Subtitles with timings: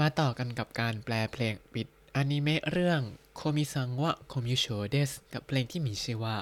[0.00, 3.00] มาต่อกันกับการแปลเพลงปิดอนิเมะเรื่อง
[3.36, 6.36] 古見さんはコミュ症ですกับเพลงที่มีชื่อว่า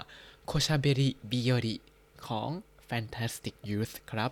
[0.46, 1.76] โคชาเบริบิโยริ
[2.26, 2.50] ของ
[2.88, 4.30] Fantastic Youth ครับ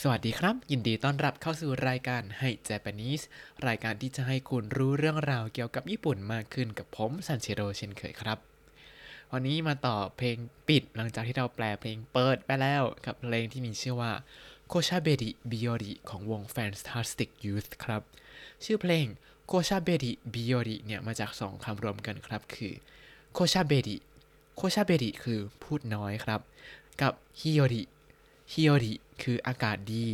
[0.00, 3.24] สวัสดีครับ ยินดีต้อนรับเข้าสู่รายการให้ Japanese
[3.66, 8.38] รายการที่จะให้คุณรู้เรื่องราวเกี่ยวกับญี่ปุ่นมากขึ้นกับผมซันเชโรเช่นเคยครับ
[9.32, 10.38] วันนี้มาต่อเพลง
[10.68, 14.12] ปิดหลังจากที่เราแปลเพลงเปิดไปแล้วกับเพลงที่มีชื่อว่า
[14.68, 18.02] โคชาเบริบิโยริของวง Fantastic Youth ครับ
[18.64, 19.06] ชื่อเพลง
[19.46, 22.72] โคชาเบริบิโยริเนี่ยมาจากสองคำรวมกันครับ คือ
[23.32, 23.96] โคชาเบริ
[24.56, 26.40] โคชาเบริคือพูดน้อยครับ
[27.02, 27.82] กับ日和
[28.52, 30.06] 日和 คืออากาศดี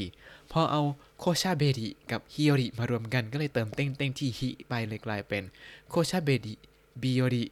[0.52, 0.82] พอเอา
[1.18, 5.42] 小喋 กับ 日和 มารวมกันก็เลยเติมเต้งเต้งที่ ひ ไปเลยกลายเป็น
[5.88, 6.54] โคชาเบริ
[7.02, 7.44] บิโยริ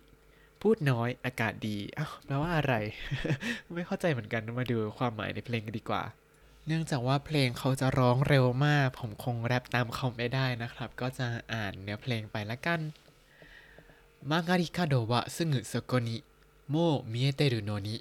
[0.62, 2.74] พูดน้อยอากาศดีอ้าวแปลว่าอะไร
[3.74, 6.02] ไม่เข้าใจเหมือนกันมาดูความหมายในเพลงกันดีกว่า
[6.70, 12.80] เนื่องจากว่าเพลงเขาจะร้องเร็วมาก ผมคงแร็ปตามเขาไม่ได้นะครับ ก็จะอ่านเนื้อเพลงไปละกัน
[14.30, 17.96] 曲がり角はすぐそこにもう見えてるのに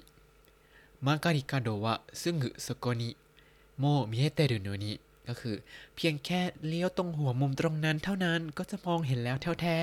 [1.06, 4.92] 曲がり角はすぐそこにもう見えてるのに
[5.28, 5.56] ก็คือ
[5.96, 9.78] เพียงแค่เลี้ยวตรงหัวมุมตรงนั้นเท่านั้นก็จะมองเห็นแล้วแท้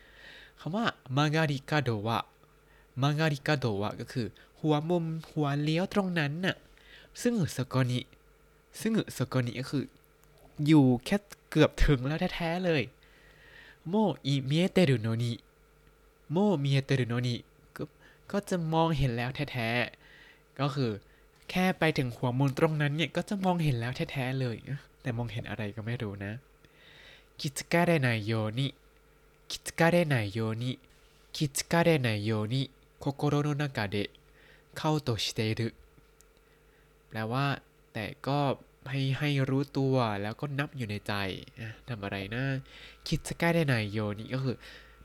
[0.00, 4.26] ๆคำว่า曲がり角は 曲がり角は ก็คือ
[4.60, 6.56] หัวมุมหัวเลี้ยวตรงนั้นน่ะ
[7.22, 9.84] すぐそこに すぐそこに ก็คือ
[10.66, 11.16] อยู่แค่
[11.50, 12.82] เกือบถึงแล้วแท้ๆเลย
[13.88, 13.94] も
[14.26, 17.34] う見えてるのに もう見えてるのに
[18.32, 20.90] ก็จะมองเห็นแล้วแท้ๆ ก็คือ
[21.50, 24.56] แค่ไปถึงหัวมุมตรงนั้นเนี่ย ก็จะมองเห็นแล้วแท้ๆเลย
[25.02, 26.32] แต่มองเห็นอะไรก็ไม่รู้นะ
[27.40, 28.66] คิดกะเรไนโยนิ
[29.50, 30.70] คิดกะเรไนโยนิ
[31.36, 32.62] คิดกะเรไนโยนิ
[32.98, 34.08] โคโกโรโนนากาเดะ
[34.76, 35.68] เข้าโตชิเตรุ
[37.08, 37.46] แปลว่า
[37.94, 38.38] แต่ก็
[38.90, 41.14] ให้ให้รู้ตัวแล้วก็นับอยู่ในใจ
[41.88, 42.44] ทำอะไรนะ
[43.08, 44.56] คิดจะใกล้ได้ไหนโยนี่ก็คือ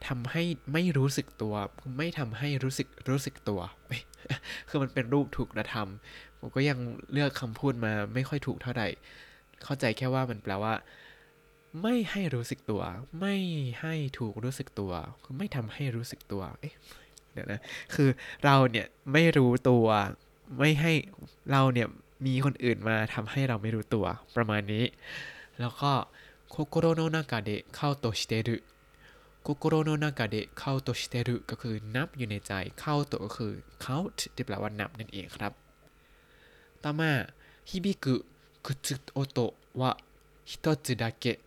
[0.06, 1.54] ทำให้ไม่รู้สึกตัว
[1.98, 3.60] ไม่ทำให้รู้สึกรู้สึกตัว
[4.68, 6.78] คือมันเป็นรูปถูกกระทำผมก็ยัง
[7.12, 8.88] เลือกคำพูดมาไม่ค่อยถูกเท่าไหร่
[9.64, 10.74] เข้าใจแค่ว่ามันแปลว่า
[11.82, 12.82] ไม่ให้รู้สึกตัว
[13.20, 13.36] ไม่
[13.80, 16.74] ให้ถูกรู้สึกตัว คือไม่ทำให้รู้สึกตัวเอ๊ะ
[17.32, 17.60] เดี๋ยวนะ
[17.94, 18.08] คือ
[18.44, 19.86] เราเนี่ยไม่รู้ตัว
[20.58, 20.92] ไม่ให้
[21.52, 21.88] เราเนี่ย
[22.24, 24.06] มีคนอื่นมาทำให้เราไม่รู้ตัว
[24.36, 24.84] ประมาณนี้
[25.60, 25.92] แล้วก็
[26.50, 28.56] โคโกโรโนนากาเดะเข้าโตชเตรุ
[29.42, 33.52] โคโกโรโนนากาเดะเข้าโตชิเตรุก็คือนับอยู่ในใจเข้าโตก็คือ
[33.84, 35.52] count ที่แปลว่านับนั่นเองครับ
[36.82, 37.10] ต่อมา
[37.68, 38.14] ฮิบิกุ
[38.66, 39.90] คุตสึโอโตะวะ
[40.50, 41.38] ฮิโสึดะเกะ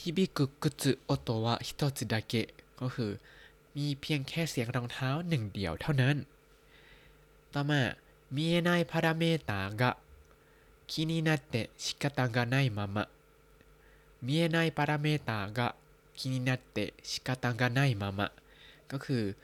[0.00, 2.48] ฮิบิกุคุตสึโอโตะวะฮิโตสึดะเกะ
[2.80, 3.10] ก็คือ
[3.76, 6.16] มีเพียงแค่เสียงรองเท้าหนึ่งเดียวเท่านั้น
[7.54, 7.80] ต่อมา
[8.36, 9.60] มีนายพาราเมตา
[10.92, 13.08] 気になって仕方がないまま
[14.20, 15.74] 見えないパラメーターが
[16.14, 18.30] 気になって仕方がないまま
[18.92, 19.34] ก็คือ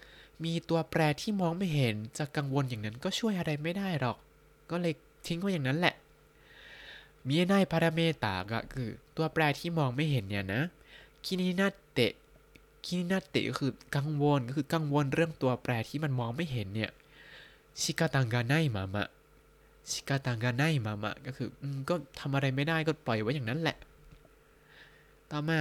[0.45, 4.17] มีตัวแปรที่มองไม่เห็นจะกังวลอย่างนั้นก็ช่วยอะไรไม่ได้หรอก
[4.71, 4.95] ก็เลย
[5.27, 5.95] ทิ้งไว้อย่างนั้นแหละ
[7.29, 10.63] มีไนพาราเมตาก็คือ ตัวแปรที่มองไม่เห็นเนี่ยนะ
[11.25, 12.13] คินินาเตะ
[12.85, 16.91] คินินาเตะก็คือกังวลก็คือกังวลเรื่องตัวแปรที่มันมองไม่เห็นเนี่ย
[17.81, 19.09] ชิกาตังกาไนมามะ
[19.93, 23.77] ชิกาตังกาไนมามะก็คืออก็ทำอะไรไม่ได้ก็ปล่อยไว้อย่างนั้นแหละ
[25.31, 25.61] ต่อมา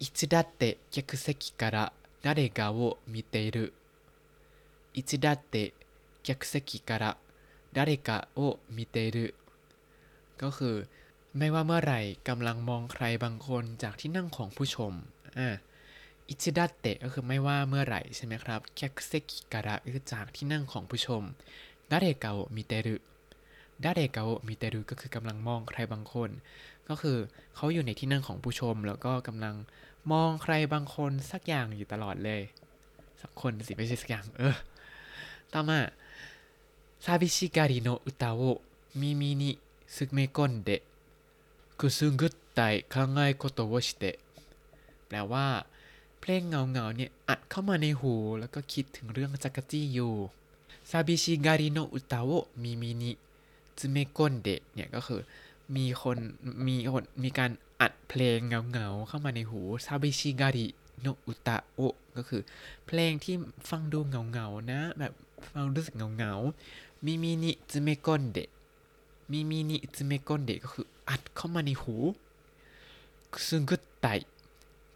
[0.00, 3.66] いつだって客席から誰かを見てる
[4.96, 9.26] いつだって客席から誰かを見てる
[10.42, 10.76] ก็คือ
[11.38, 14.92] ไม่ว่าเมื่อไหร่กำลังมองใครบางคนจากที่นั่งของผู้ชม
[15.38, 15.48] อ่า
[16.28, 21.22] いつだって ก็คือไม่ว่าเมื่อไหร่ใช่ไหมครับ客席から ก็คือจากที่นั่งของผู้ชม
[21.90, 22.96] นาเดกาโมิเตรุ
[23.84, 26.30] ดาเรกาโอมิเตรุก็คือกำลังมองใครบางคน
[26.88, 27.18] ก็คือ
[27.56, 29.54] เขาอยู่ในที่นั่งของผู้ชม แล้วก็กำลัง
[30.12, 32.40] มองใครบางคนสักอย่างอยู่ตลอดเลย
[33.20, 34.56] สักคนสิไม่ใช่สักอย่าง เออ
[35.52, 35.80] ต่อมา
[37.04, 44.16] 寂しがりの歌を耳に詰め込んでくすぐったい考え事をして
[45.06, 45.46] แปลว่า
[46.20, 50.14] เพลงเหงาเหงาเนี่ยอัดเข้ามาในหู แล้วก็คิดถึงเรื่องจั๊กจี้อยู่
[50.90, 52.30] 寂しがりの歌を
[52.62, 55.20] 耳に詰め込んで เนี่ยก็คือ
[55.76, 56.18] มีคน
[56.66, 57.50] มีคนมีการ
[57.80, 60.66] อัดเพลงเงาเงาๆเข้ามาในหูซาบิชิการิ
[61.00, 61.80] โนอุตาโอ
[62.16, 62.42] ก็คือ
[62.86, 63.34] เพลงที่
[63.70, 65.12] ฟังดูเหงาเหงาๆนะ แบบ
[65.52, 68.48] ฟังรู้สึกเงาเงาๆมิมินิซึเมกนเดะ
[69.30, 71.96] มิมินิซึเมกนเดะก็คืออัดเข้ามาในหู
[73.32, 74.06] くすぐったい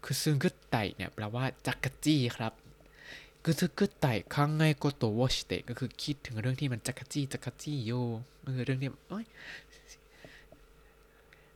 [0.03, 2.53] คือ くすぐったい เนี่ยแปลว่าจั๊กจี้ครับ
[3.47, 7.91] くすぐったい考え事をして ก็คือคิดถึงเรื่องที่มันจั๊กจี้จั๊กจี้โย
[8.45, 9.25] ก็คือเรื่องที่เอ้ย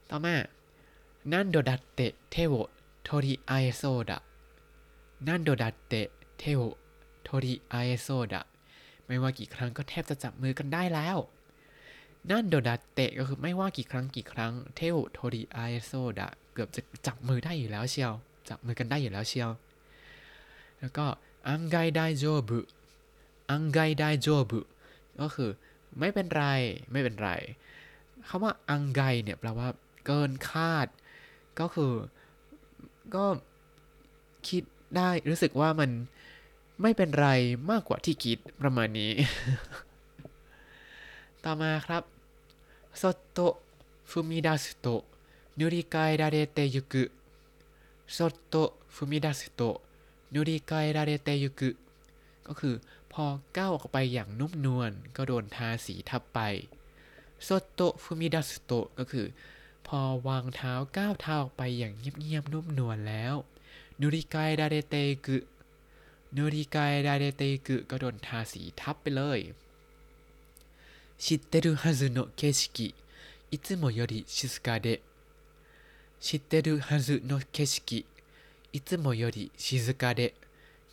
[0.10, 0.36] ต่อมา
[1.32, 4.20] 何度だって手を取り合いそうだ 何
[5.28, 6.08] 度だって手を
[6.40, 8.42] 取り合いそうだ
[9.06, 11.18] ไม่ว่ากี่ครั้งก็แทบจะจับมือกันได้แล้ว
[12.30, 18.14] นั่นโดดัตเตะก็คือไม่ว่ากี่ครั้งกี่ครั้ง手を取り合いそうだ เกือบจะจับมือได้อยู่แล้วเชียว
[18.50, 19.50] จับมือกันได้อยู่แล้วเชียว
[20.82, 21.06] แล้วก็
[21.48, 22.60] อังไกไดโจบุ
[23.52, 24.60] อังไกไดโจบุ
[25.20, 25.50] ก็คือ
[26.00, 26.44] ไม่เป็นไร
[26.92, 27.30] ไม่เป็นไร
[28.28, 29.70] คำว่าอังไกเนี่ยแปลว่า
[30.06, 30.88] เกินคาด
[31.60, 31.94] ก็คือ
[33.16, 33.26] ก็
[34.48, 34.64] คิด
[34.98, 35.90] ได้รู้สึกว่ามัน
[36.82, 37.28] ไม่เป็นไร
[37.72, 39.12] มากกว่าที่คิดประมาณนี้
[41.44, 42.04] ต่อมาครับ
[43.02, 43.40] สโต
[44.10, 44.88] ฟูมิดาสโต
[45.58, 47.04] นุริกายดาเรเตยุกุ
[48.16, 48.56] สโต
[48.96, 49.62] ฟูมิดาสโต
[51.27, 51.77] てゆく
[52.47, 52.75] ก็คือ
[53.13, 53.25] พอ
[53.57, 56.41] ก้าวออกไปอย่างนุ่มนวลก็โดนทาสีทับไป
[57.45, 59.27] โซโตฟุมิดัสโตก็คือ
[59.87, 63.35] พอวางเท้าก้าวเท้าออกไปอย่างเงียบๆนุ่มนวลแล้ว
[64.01, 64.95] นุริกายดาเรเต
[65.25, 65.37] กุ
[66.37, 69.41] นุริกายดาเรเตกุก็โดนทาสีทับไปเลย
[71.25, 72.95] 知ってるはずの景色
[73.51, 75.01] いつもより静かで
[76.21, 78.05] 知ってるはずの景色
[78.74, 80.34] อิตโมยดิชิซึกะเดะ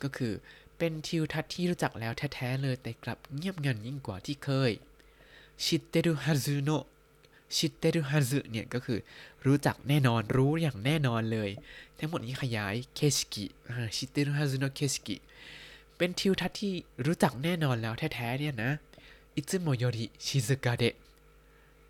[0.01, 0.33] ก็คือ
[0.77, 4.71] เป็นทิวทัศน์ที่รู้จักแล้วแท้ๆเลยแต่กลับเงียบงันยิ่งกว่าที่เคย
[5.63, 6.69] 知ってるはずの
[7.55, 8.99] 知ってるはず เนี่ยก็คือ
[9.45, 11.49] รู้จักแน่นอนรู้อย่างแน่นอนเลย
[11.97, 15.15] ทั้งหมดนี้ขยาย景色 知ってるはずの景色
[15.97, 16.73] เป็นทิวทัศน์ที่
[17.05, 18.71] รู้จักแน่นอนแล้วแท้ๆเนี่ยนะ
[19.35, 20.95] อิซึโมยริชิซึกะเดะ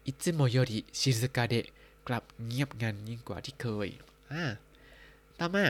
[0.08, 1.66] อิซึโมยริชิซึกะเดะ
[2.08, 3.90] กลับเงียบงันยิ่งกว่าที่เคย
[4.32, 4.44] อ่า
[5.39, 5.67] ต่อมา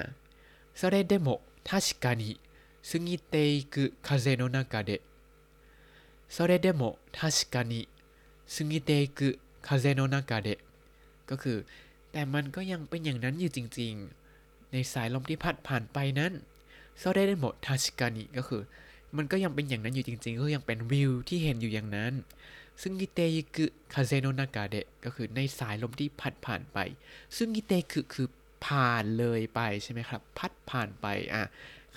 [0.75, 2.41] それでも確かに
[2.83, 5.01] 過ぎていく風の中で
[6.29, 7.89] それでも確かに
[8.49, 10.59] 過ぎていく風の中で
[11.27, 11.59] ก็คือ
[12.13, 16.33] แต่มันก็ยังเป็นอย่างนั้นอยู่จริงๆ ในสายลมที่พัดผ่านไปนั้น
[16.99, 18.63] โซเดเดโมทาชิกานิก็คือ
[19.17, 22.13] มันก็ยังเป็นอย่างนั้นอยู่จริงๆ ก็ยังเป็นวิวที่เห็นอยู่อย่างนั้น
[22.83, 26.79] ซึ่งกิเตยิกุคาเซโนนากาเดะก็คือในสายลมที่พัดผ่านไป
[27.37, 28.29] ซึ่งกิเตคือคือ
[28.66, 31.44] ผ่านเลยไปใช่ไหมครับ พัดผ่านไปอะ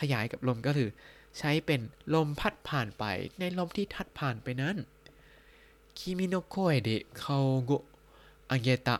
[0.00, 0.90] ขยายกับลมก็คือ
[1.38, 1.80] ใช้เป็น
[2.14, 3.04] ลมพัดผ่านไป
[3.38, 4.76] ในลมที่ทัดผ่านไปนั้น
[5.98, 7.72] 君の声で顔を
[8.50, 8.96] 上げた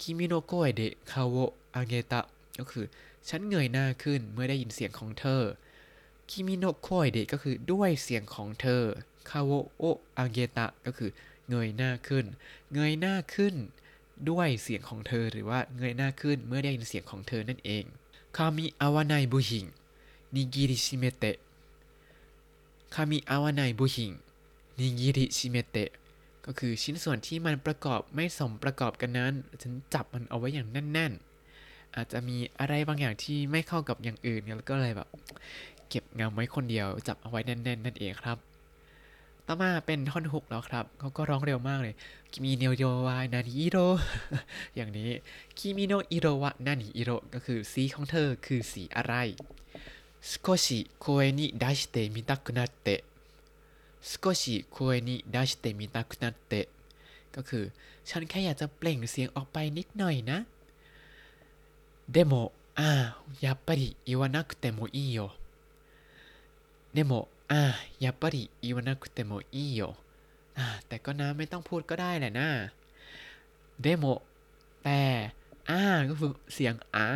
[0.00, 2.20] 君の声で顔を上げた
[2.58, 2.84] ก็คือ
[3.28, 5.42] ฉันเงยหน้าขึ้นเมื่อได้ยินเสียงของเธอ
[6.30, 8.82] 君の声で ก็คือด้วยเสียงของเธอ
[9.30, 11.10] 顔を上げた ก็คือ
[11.48, 12.24] เงยหน้าขึ้น
[12.72, 13.54] เงยหน้าขึ้น
[14.30, 17.84] ด้วยเสียงของเธอหรือว่าเงยหน้าขึ้นเมื่อได้ยินเสียงของเธอนั่นเอง
[18.36, 24.12] 噛み合わない部品握りしめて 噛み合わない部品
[24.78, 25.90] 握りしめて
[26.46, 29.32] ก็คือชิ้นส่วนที่มันประกอบไม่สมประกอบกันนั้น
[29.62, 31.12] ฉันจับมันเอาไว้อย่างแน่น
[31.54, 35.08] ๆ อาจจะมีอะไรบางอย่างที่ไม่เข้ากับอย่างอื่นแล้วก็เลยแบบ
[35.88, 38.38] เก็บงำไว้คนเดียวจับเอาไว้แน่น ๆ นั่นเองครับ
[39.46, 41.94] ต่อมาเป็นท่อนฮุกแล้วครับเขาก็ร้องเร็วมากเลย
[42.32, 43.78] คิมิโนโยวะนานิอิโร
[44.76, 45.10] อย่างนี้
[45.58, 49.14] คิมิโนอิโรวะนานิอิโรก็คือสีของเธอคือสีอะไร
[50.30, 52.88] สโกชิโคเอนิไดชิเตมิตะคุนาเก
[56.18, 56.52] นัตเต
[57.34, 57.64] ก็คือ
[58.08, 60.38] ฉันแค่อยากจะเปล่งเสียงออกไปนิดหน่อยนะ
[62.12, 62.32] เดโม
[62.78, 62.90] อ่า
[63.44, 65.34] やっぱり言わなくてもいいよ
[66.94, 67.62] でも อ่า
[68.00, 69.80] อย่าปริอีวานาคุเตโมอิโย
[70.58, 72.48] อ่าแต่ก็นะไม่ต้องพูดก็ได้แหละนะ
[73.82, 74.04] でも
[74.84, 75.00] แต่
[75.70, 77.06] あ ก็คือเสียง あ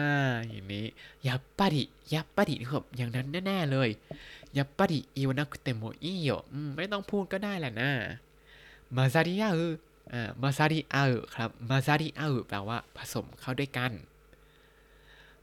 [0.49, 0.87] อย่างนี้
[1.27, 1.83] やっぱり や
[2.13, 3.89] っぱり ครับอย่างนั้นแน่ๆเลย
[4.57, 6.31] やっぱり言わなくてもいいよ
[6.77, 7.91] ไม่ต้องพูดก็ได้แหละนะ
[8.97, 13.93] 混ざり合う 混ざり合う ครับ 混ざり合う แปลว่าผสมเข้าด้วยกัน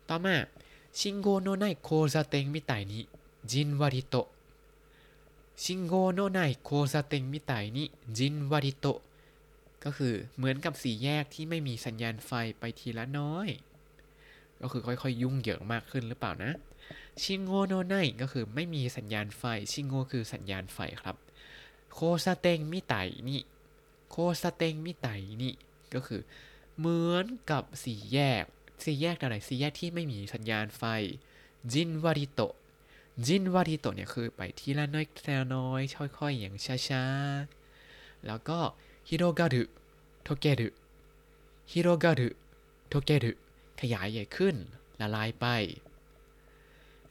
[0.08, 0.36] ต่อมา
[0.98, 4.16] 信号のない交差点みたいにじんわりと
[5.57, 9.03] 信号のない交差点みたいにじんわりと
[9.85, 13.49] ก็คือเหมือนกับสี่แยกที่ไม่มีสัญญาณไฟไปทีละน้อย
[14.61, 16.53] ก็คือค่อยๆ ยุ่งเหยิงมากขึ้นหรือเปล่านะ
[17.23, 19.43] ชิงโงโนไนก็คือไม่มีสัญญาณไฟ
[19.73, 21.17] ชิงโงคือสัญญาณไฟครับ
[21.93, 22.95] โคซาเตงมิไต
[23.29, 23.41] นี่
[24.11, 25.09] โคซาเตงมิไต
[25.43, 25.55] นี่
[25.95, 26.21] ก็คือ
[26.79, 28.45] เหมือนกับสี่แยก
[28.85, 30.83] สี่แยกอะไรสี่แยกที่ไม่มีสัญญาณไฟ
[31.73, 32.55] จินวาริโตะ
[33.24, 36.56] จินวาริโตเนี่ยคือไปทีละน้อยทีละน้อยค่อยๆอย่าง
[36.88, 38.60] ช้าๆ แล้วก็
[39.08, 43.32] 広がる溶ける 広がる溶ける
[43.80, 44.56] ขยายใหญ่ขึ้น
[45.00, 45.46] ละลายไป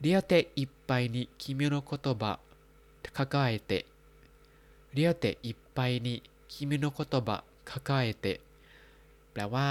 [0.01, 2.33] เรียเตะอิปไปนิคิมิโนโคโตบะ
[3.17, 3.85] คาคาเอเตะ
[4.93, 6.15] เรียเตะอิปไปนิ
[6.53, 7.37] คิมิโนโคโตบะ
[7.71, 8.39] คาคาเอเตะ
[9.33, 9.69] แปลว่า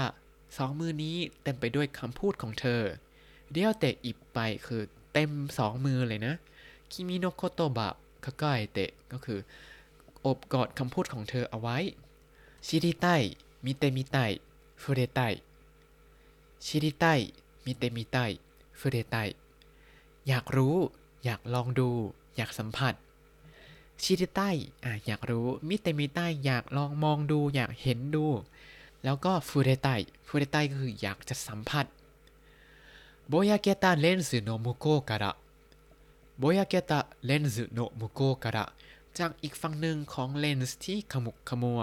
[0.56, 2.82] สองมือนี้เต็มไปด้วยคำพูดของเธอ
[3.50, 4.82] เดียเตะอิบไปคือ
[5.14, 6.34] เต็มสองมือเลยนะ
[6.90, 7.88] คิมิโนโคโตบะ
[8.24, 9.38] คาไกเตะก็คือ
[10.26, 11.78] โอบกอดคำพูดของเธอเอาไว้
[12.66, 13.06] 知りた
[13.64, 14.16] い見てみた
[14.82, 15.20] い触れた
[16.66, 17.04] い 知りた
[17.64, 18.16] い見てみた
[18.78, 19.16] い触れたい
[20.28, 20.76] อยากรู้
[21.24, 21.90] อยากลองดู
[22.36, 22.94] อยากสัมผัส
[24.02, 24.40] 知りたい
[24.84, 28.26] อะอยากรู้ 見てみたい อยากลองมองดู อยากเห็นดู
[29.04, 29.88] แล้วก็触れたい
[30.26, 31.86] 触れたい ก็คืออยากจะสัมผัส
[33.28, 38.64] ぼやけたレンズの向こうから ぼやけたレンズの向こうから
[39.18, 41.80] จากอีกฝั่งหนึ่งของเลนส์ที่ขมุกขมัว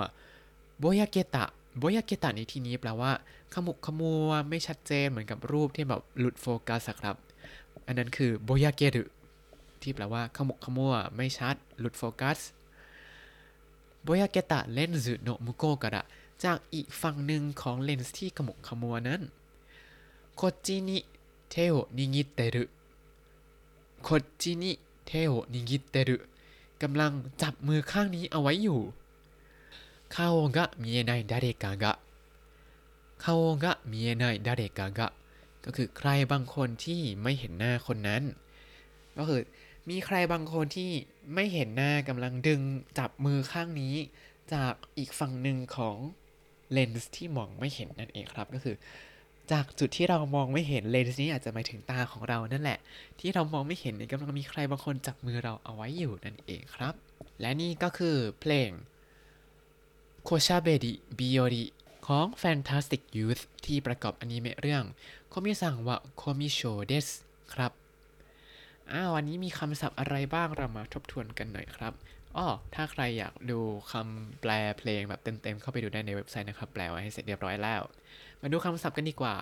[0.79, 3.11] ぼやけた ぼやけた ในที่นี้แปลว่า
[3.53, 7.15] ขมุกขมัวไม่ชัดเจนเหมือนกับรูปที่แบบหลุดโฟกัสครับ
[7.85, 9.03] อันนั้นคือぼやける
[9.81, 12.39] ที่แปลว่าขมุกขมัวไม่ชัด หลุดโฟกัส
[14.03, 16.03] ぼやけたレンズの向こうから
[16.43, 19.21] จากอีกฝั่งหนึ่งของเลนส์ที่ขมุกขมัวนั้น
[20.35, 24.09] こっちに 手を握ってる こ
[24.41, 26.17] っちに手を握ってる
[26.81, 28.81] กำลังจับมือข้างนี้เอาไว้อยู่
[30.13, 31.93] คาโอกะมีไนดาเรกากะ
[33.23, 35.11] คาโะมีไนดาเรกากะ
[35.65, 38.23] ก็คือใครบางคนที่ไม่เห็นหน้าคนนั้น
[39.17, 39.41] ก็คือ
[39.89, 40.91] มีใครบางคนที่
[41.33, 42.61] ไม่เห็นหน้ากำลังดึง
[42.99, 43.95] จับมือข้างนี้
[44.53, 45.97] จากอีกฝั่งหนึ่งของ
[46.71, 48.75] เลนส์ที่มองไม่เห็นนั่นเองครับก็คือ
[49.51, 52.79] จากจุดที่เรามองไม่เห็นเลนส์นี้อาจจะหมายถึงตาของเรานั่นแหละ
[53.19, 56.93] ที่เรามองไม่เห็นกำลังมีใครบางคนจับมือเราเอาไว้อยู่นั่นเองครับ
[57.39, 58.69] และนี่ก็คือเพลง
[60.23, 61.65] 小喋日和
[62.07, 64.83] ของ Fantastic Youth ที่ประกอบอนิเมะเรื่อง
[65.29, 67.07] 古見さんは、コミュ症です
[67.53, 67.71] ครับ
[68.93, 71.93] อ้าววันนี้มีคำศัพท์อะไรบ้างเรามาทบทวนกันหน่อยครับ
[72.37, 73.59] อ้อถ้าใครอยากดู
[73.91, 77.81] คำแปลเพลงแบบเต็มๆ เข้าไปดูได้ในเว็บไซต์นะครับ แปลไว้ให้เสร็จเรียบร้อยแล้ว
[78.41, 79.35] มาดูคำศัพท์กันดีกว่า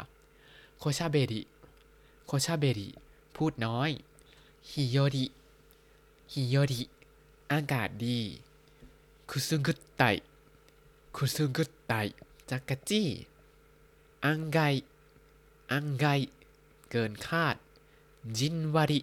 [0.80, 2.88] 小喋り 小喋り
[3.36, 3.90] พูดน้อย
[4.70, 5.26] 日和
[6.34, 6.82] 日和
[7.52, 8.20] อากาศดี
[9.30, 10.04] くすぐったい
[11.16, 11.94] คุซุกุไต
[12.50, 13.08] จักรจี้
[14.26, 14.60] อังไก
[15.72, 16.06] อังไก
[16.90, 17.56] เกินคาด
[18.38, 19.00] จินวาริ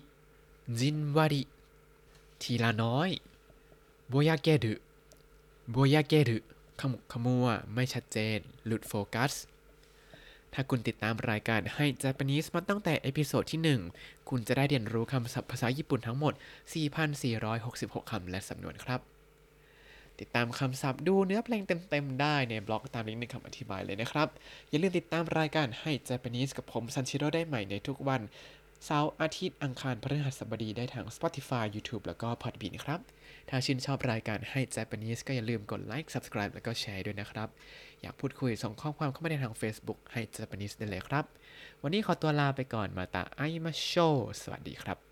[0.81, 1.43] จินวาริ
[2.43, 3.11] ทีละน้อย
[4.09, 4.75] โบยาเกรุ
[5.71, 6.39] โบยาเกรุ
[6.81, 9.33] ขมุกขมัวไม่ชัดเจน หลุดโฟกัส
[10.53, 16.35] ถ้าคุณติดตามรายการให้ Japanese มาตั้งแต่ episode ที่ 1 คุณจะได้เรียนรู้คำศัพท์ภาษาญี่ปุ่นทั้งหมด
[17.23, 19.01] 4,466 คำและสำนวนครับ
[20.21, 24.29] ติดตามคำศัพท์ดูเนื้อเพลงเต็ม ๆ ได้ในบล็อกตามลิงก์ในคำอธิบายเลยนะครับ
[24.69, 28.23] อย่าลืมติดตามรายการให้ Japanese กับผมซันชิโร่ได้ใหม่ในทุกวัน
[28.85, 33.01] เสาร์อาทิตย์อังคารพฤหัสบดีได้ทาง Spotify YouTube แล้วก็ Podbean ครับ
[33.49, 37.49] ถ้าชื่นชอบรายการให้ Japanese ก็อย่าลืมกดไลค์ Subscribe แล้วก็แชร์ด้วยนะครับ
[38.03, 41.25] อยากพูดคุยส่งข้อความเข้ามาในทาง Facebook ให้ Japanese ได้เลยครับ
[41.83, 43.93] วันนี้ขอตัวลาไปก่อนมาตาไอมาโช
[44.43, 45.06] สวัสดีครับ